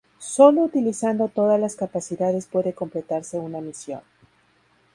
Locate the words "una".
3.37-3.61